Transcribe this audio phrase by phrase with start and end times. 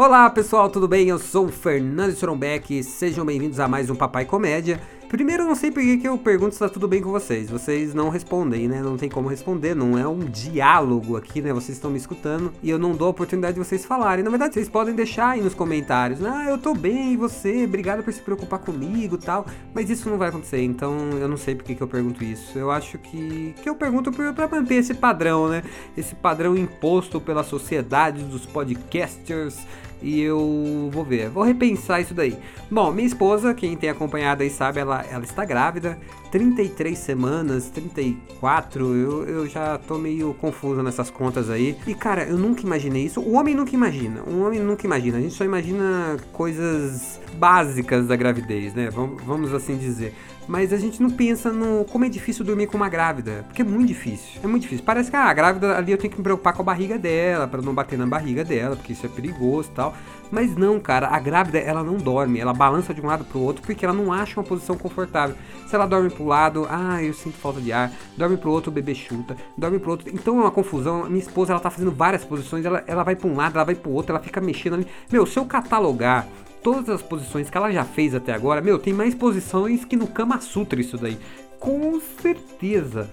[0.00, 1.08] Olá pessoal, tudo bem?
[1.08, 4.80] Eu sou o Fernando Strombeck, sejam bem-vindos a mais um Papai Comédia.
[5.08, 7.48] Primeiro, eu não sei por que eu pergunto se tá tudo bem com vocês.
[7.48, 8.82] Vocês não respondem, né?
[8.82, 11.50] Não tem como responder, não é um diálogo aqui, né?
[11.50, 14.22] Vocês estão me escutando e eu não dou a oportunidade de vocês falarem.
[14.22, 16.22] Na verdade, vocês podem deixar aí nos comentários.
[16.22, 17.64] Ah, eu tô bem, e você?
[17.64, 19.46] Obrigado por se preocupar comigo tal.
[19.72, 22.58] Mas isso não vai acontecer, então eu não sei por que eu pergunto isso.
[22.58, 25.62] Eu acho que, que eu pergunto pra manter esse padrão, né?
[25.96, 29.56] Esse padrão imposto pela sociedade dos podcasters
[30.02, 32.36] e eu vou ver, vou repensar isso daí.
[32.70, 35.98] Bom, minha esposa, quem tem acompanhado aí sabe, ela, ela está grávida,
[36.30, 41.76] 33 semanas, 34, eu, eu já tô meio confuso nessas contas aí.
[41.86, 43.20] E cara, eu nunca imaginei isso.
[43.20, 48.16] O homem nunca imagina, o homem nunca imagina, a gente só imagina coisas básicas da
[48.16, 48.90] gravidez, né?
[48.90, 50.14] Vamos, vamos assim dizer
[50.48, 53.64] mas a gente não pensa no como é difícil dormir com uma grávida, porque é
[53.64, 54.40] muito difícil.
[54.42, 54.84] É muito difícil.
[54.84, 57.46] Parece que ah, a grávida ali eu tenho que me preocupar com a barriga dela,
[57.46, 59.94] para não bater na barriga dela, porque isso é perigoso e tal.
[60.30, 63.62] Mas não, cara, a grávida ela não dorme, ela balança de um lado pro outro
[63.62, 65.34] porque ela não acha uma posição confortável.
[65.66, 68.74] Se ela dorme pro lado, ah, eu sinto falta de ar, dorme pro outro, o
[68.74, 70.10] bebê chuta, dorme pro outro.
[70.12, 71.04] Então é uma confusão.
[71.06, 73.74] Minha esposa ela tá fazendo várias posições, ela, ela vai pra um lado, ela vai
[73.74, 74.86] pro outro, ela fica mexendo ali.
[75.10, 76.26] Meu, se eu catalogar
[76.62, 80.06] todas as posições que ela já fez até agora, meu, tem mais posições que no
[80.06, 81.18] Kama Sutra isso daí.
[81.58, 83.10] Com certeza.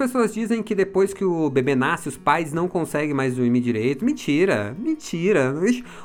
[0.00, 4.02] Pessoas dizem que depois que o bebê nasce, os pais não conseguem mais dormir direito.
[4.02, 5.54] Mentira, mentira.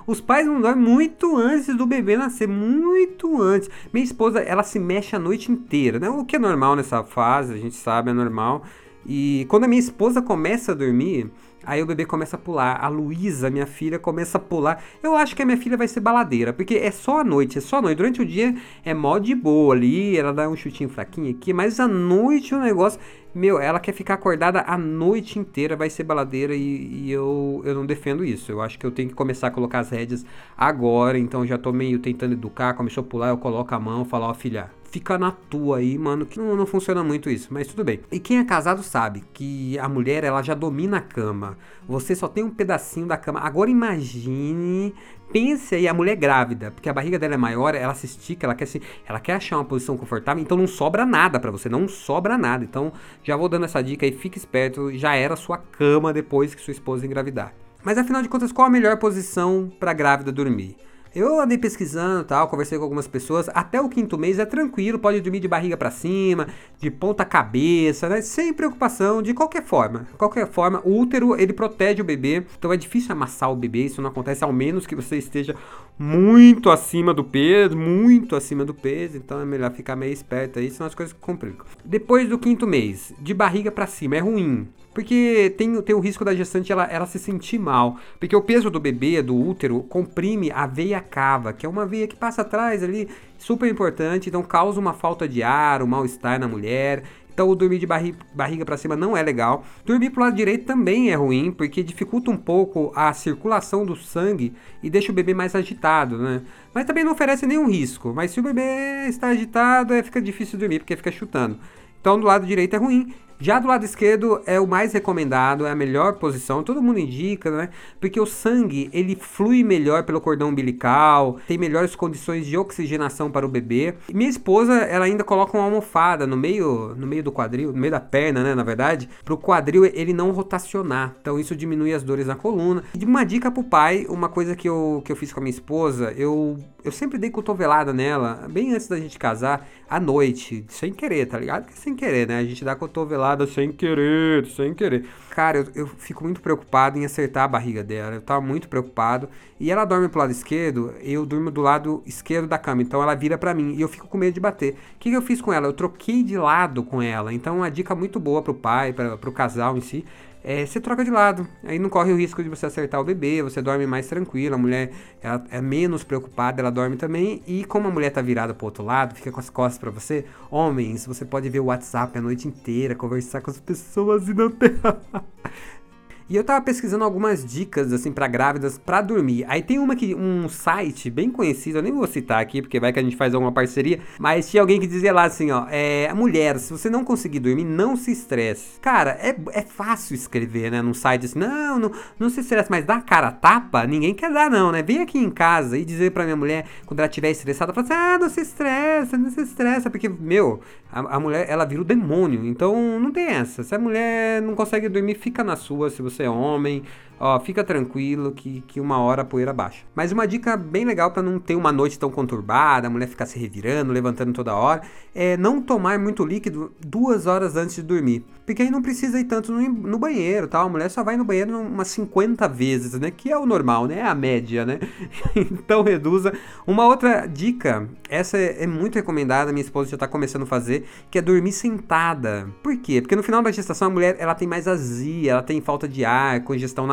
[0.06, 3.70] Os pais não dormem muito antes do bebê nascer, muito antes.
[3.94, 6.10] Minha esposa, ela se mexe a noite inteira, né?
[6.10, 8.66] O que é normal nessa fase, a gente sabe, é normal.
[9.06, 11.32] E quando a minha esposa começa a dormir,
[11.66, 12.78] Aí o bebê começa a pular.
[12.84, 14.84] A Luísa, minha filha, começa a pular.
[15.02, 17.62] Eu acho que a minha filha vai ser baladeira, porque é só à noite, é
[17.62, 17.98] só à noite.
[17.98, 21.80] Durante o dia é mó de boa ali, ela dá um chutinho fraquinho aqui, mas
[21.80, 23.00] à noite o negócio.
[23.34, 27.76] Meu, ela quer ficar acordada a noite inteira, vai ser baladeira e, e, eu, eu
[27.76, 28.50] não defendo isso.
[28.50, 30.26] Eu acho que eu tenho que começar a colocar as rédeas
[30.58, 32.74] agora, então já tô meio tentando educar.
[32.76, 36.26] Começou a pular, eu coloco a mão, falo, ó, filha, fica na tua aí, mano,
[36.26, 38.00] que não, não funciona muito isso, mas tudo bem.
[38.10, 41.58] E quem é casado sabe que a mulher, ela já domina a cama.
[41.86, 43.42] Você só tem um pedacinho da cama.
[43.42, 44.96] Agora imagine,
[45.34, 48.56] pense aí a mulher grávida, porque a barriga dela é maior, ela se estica, ela
[48.56, 51.90] quer se, ela quer achar uma posição confortável, então não sobra nada para você, não
[51.90, 52.64] sobra nada.
[52.64, 56.62] Então, já vou dando essa dica aí, fique esperto, já era sua cama depois que
[56.62, 57.54] sua esposa engravidar.
[57.84, 60.78] Mas afinal de contas, qual a melhor posição para grávida dormir?
[61.16, 63.48] Eu andei pesquisando tal, conversei com algumas pessoas.
[63.54, 66.46] Até o quinto mês é tranquilo, pode dormir de barriga para cima,
[66.78, 68.22] de ponta cabeça, né?
[68.22, 70.06] Sem preocupação, de qualquer forma.
[70.18, 73.86] Qualquer forma, o útero ele protege o bebê, então é difícil amassar o bebê.
[73.86, 75.56] Isso não acontece ao menos que você esteja
[75.98, 79.16] muito acima do peso, muito acima do peso.
[79.16, 81.66] Então é melhor ficar meio esperto aí, senão as coisas complicam.
[81.86, 84.68] Depois do quinto mês, de barriga para cima é ruim.
[84.96, 87.98] Porque tem, tem o risco da gestante ela, ela se sentir mal.
[88.18, 92.08] Porque o peso do bebê, do útero, comprime a veia cava, que é uma veia
[92.08, 94.30] que passa atrás ali, super importante.
[94.30, 97.04] Então causa uma falta de ar, um mal-estar na mulher.
[97.34, 99.66] Então, o dormir de barri barriga para cima não é legal.
[99.86, 104.54] Dormir pro lado direito também é ruim, porque dificulta um pouco a circulação do sangue
[104.82, 106.42] e deixa o bebê mais agitado, né?
[106.74, 108.14] Mas também não oferece nenhum risco.
[108.16, 111.60] Mas se o bebê está agitado, é, fica difícil dormir, porque fica chutando.
[112.00, 113.14] Então, do lado direito é ruim.
[113.40, 117.52] Já do lado esquerdo é o mais recomendado, é a melhor posição, todo mundo indica,
[117.52, 117.70] né?
[118.00, 123.46] Porque o sangue, ele flui melhor pelo cordão umbilical, tem melhores condições de oxigenação para
[123.46, 123.96] o bebê.
[124.08, 127.78] E minha esposa, ela ainda coloca uma almofada no meio, no meio do quadril, no
[127.78, 131.14] meio da perna, né, na verdade, para o quadril ele não rotacionar.
[131.20, 132.84] Então isso diminui as dores na coluna.
[132.98, 135.54] E uma dica pro pai, uma coisa que eu, que eu fiz com a minha
[135.54, 140.94] esposa, eu eu sempre dei cotovelada nela, bem antes da gente casar, à noite, sem
[140.94, 141.68] querer, tá ligado?
[141.72, 142.38] Sem querer, né?
[142.38, 145.06] A gente dá cotovelada sem querer, sem querer.
[145.30, 148.16] Cara, eu, eu fico muito preocupado em acertar a barriga dela.
[148.16, 149.28] Eu tava muito preocupado.
[149.60, 152.82] E ela dorme pro lado esquerdo, eu durmo do lado esquerdo da cama.
[152.82, 154.74] Então ela vira para mim e eu fico com medo de bater.
[154.74, 155.68] O que, que eu fiz com ela?
[155.68, 157.34] Eu troquei de lado com ela.
[157.34, 160.06] Então, uma dica muito boa pro pai, pra, pro casal em si
[160.48, 161.48] é, você troca de lado.
[161.64, 164.54] Aí não corre o risco de você acertar o bebê, você dorme mais tranquilo.
[164.54, 167.42] A mulher ela é menos preocupada, ela dorme também.
[167.48, 170.24] E como a mulher tá virada pro outro lado, fica com as costas para você,
[170.52, 174.52] homens, você pode ver o WhatsApp a noite inteira, conversar com as pessoas e não
[174.52, 174.76] ter.
[176.28, 179.46] E eu tava pesquisando algumas dicas, assim, para grávidas para dormir.
[179.48, 182.92] Aí tem uma que, um site bem conhecido, eu nem vou citar aqui, porque vai
[182.92, 186.12] que a gente faz alguma parceria, mas tinha alguém que dizia lá assim, ó, é,
[186.16, 188.80] mulher, se você não conseguir dormir, não se estresse.
[188.80, 192.84] Cara, é, é fácil escrever, né, num site assim, não, não, não se estresse, mas
[192.86, 194.82] dar cara tapa, ninguém quer dar não, né?
[194.82, 197.94] Vem aqui em casa e dizer pra minha mulher, quando ela estiver estressada, fala assim,
[197.96, 200.60] ah, não se estressa, não se estressa, porque, meu,
[200.92, 203.62] a, a mulher, ela vira o demônio, então não tem essa.
[203.62, 206.84] Se a mulher não consegue dormir, fica na sua, se você você é homem,
[207.20, 209.84] ó, fica tranquilo que, que uma hora a poeira baixa.
[209.94, 213.26] Mas uma dica bem legal para não ter uma noite tão conturbada, a mulher ficar
[213.26, 214.82] se revirando, levantando toda hora,
[215.14, 218.26] é não tomar muito líquido duas horas antes de dormir.
[218.46, 220.68] Porque aí não precisa ir tanto no, no banheiro, tal.
[220.68, 223.10] A mulher só vai no banheiro umas 50 vezes, né?
[223.10, 224.00] Que é o normal, né?
[224.00, 224.80] É a média, né?
[225.36, 226.32] então reduza.
[226.68, 230.86] Uma outra dica, essa é, é muito recomendada, minha esposa já tá começando a fazer,
[231.10, 232.48] que é dormir sentada.
[232.62, 233.02] Por quê?
[233.02, 236.06] Porque no final da gestação a mulher ela tem mais azia, ela tem falta de
[236.06, 236.86] ar, congestão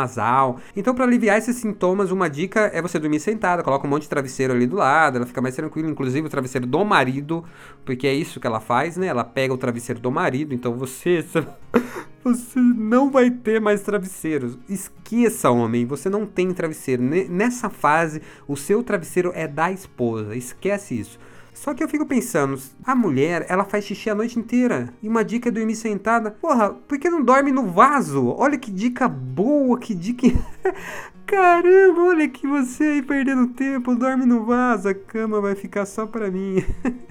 [0.76, 4.08] Então para aliviar esses sintomas, uma dica é você dormir sentada, coloca um monte de
[4.08, 7.44] travesseiro ali do lado, ela fica mais tranquila, inclusive o travesseiro do marido,
[7.84, 9.06] porque é isso que ela faz, né?
[9.06, 11.24] Ela pega o travesseiro do marido, então você
[12.22, 14.58] você não vai ter mais travesseiros.
[14.68, 17.02] Esqueça, homem, você não tem travesseiro.
[17.02, 20.36] Nessa fase, o seu travesseiro é da esposa.
[20.36, 21.18] Esquece isso.
[21.52, 24.92] Só que eu fico pensando, a mulher, ela faz xixi a noite inteira.
[25.02, 26.30] E uma dica é dormir sentada.
[26.30, 28.34] Porra, por que não dorme no vaso?
[28.36, 30.26] Olha que dica boa, que dica.
[31.26, 36.06] Caramba, olha que você aí perdendo tempo, dorme no vaso, a cama vai ficar só
[36.06, 36.64] pra mim.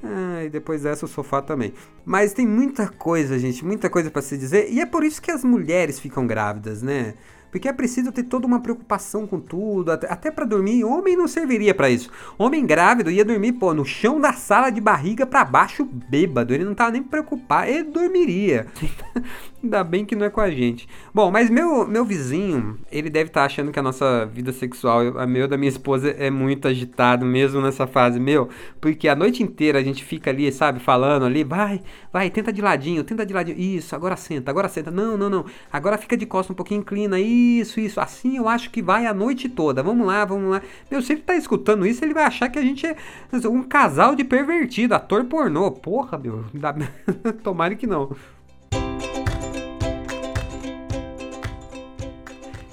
[0.00, 1.74] Ah, e depois dessa o sofá também.
[2.04, 4.70] Mas tem muita coisa, gente, muita coisa para se dizer.
[4.70, 7.14] E é por isso que as mulheres ficam grávidas, né?
[7.50, 10.84] Porque é preciso ter toda uma preocupação com tudo, até, até para dormir.
[10.84, 12.10] Homem não serviria para isso.
[12.36, 16.52] Homem grávido ia dormir, pô, no chão da sala de barriga para baixo, bêbado.
[16.52, 18.66] Ele não tava nem preocupado, ele dormiria.
[19.60, 20.88] Ainda bem que não é com a gente.
[21.12, 25.18] Bom, mas meu, meu vizinho, ele deve estar tá achando que a nossa vida sexual,
[25.18, 28.48] a meu da minha esposa, é muito agitado mesmo nessa fase, meu.
[28.80, 31.82] Porque a noite inteira a gente fica ali, sabe, falando ali, vai,
[32.12, 33.58] vai, tenta de ladinho, tenta de ladinho.
[33.58, 34.92] Isso, agora senta, agora senta.
[34.92, 35.44] Não, não, não.
[35.72, 37.18] Agora fica de costa um pouquinho, inclina.
[37.18, 38.00] Isso, isso.
[38.00, 39.82] Assim eu acho que vai a noite toda.
[39.82, 40.62] Vamos lá, vamos lá.
[40.88, 42.96] Meu, se ele tá escutando isso, ele vai achar que a gente é
[43.48, 45.72] um casal de pervertido, ator pornô.
[45.72, 46.44] Porra, meu.
[47.42, 48.14] Tomara que não.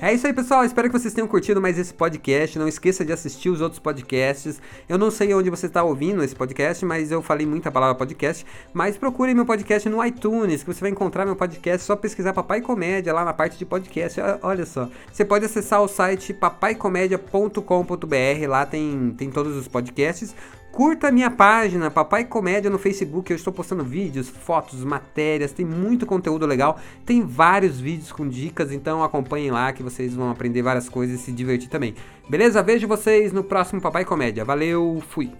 [0.06, 0.64] É isso aí, pessoal.
[0.64, 2.60] Espero que vocês tenham curtido mais esse podcast.
[2.60, 4.62] Não esqueça de assistir os outros podcasts.
[4.88, 8.46] Eu não sei onde você está ouvindo esse podcast, mas eu falei muita palavra podcast.
[8.72, 11.88] Mas procure meu podcast no iTunes, que você vai encontrar meu podcast.
[11.88, 14.22] Só pesquisar Papai Comédia lá na parte de podcast.
[14.44, 14.88] Olha só.
[15.12, 18.48] Você pode acessar o site papaicomédia.com.br.
[18.48, 20.36] Lá tem, tem todos os podcasts.
[20.76, 23.32] Curta a minha página, Papai Comédia no Facebook.
[23.32, 26.78] Eu estou postando vídeos, fotos, matérias, tem muito conteúdo legal.
[27.06, 31.24] Tem vários vídeos com dicas, então acompanhem lá que vocês vão aprender várias coisas e
[31.24, 31.96] se divertir também.
[32.28, 32.62] Beleza?
[32.62, 34.44] Vejo vocês no próximo Papai Comédia.
[34.44, 35.32] Valeu, fui!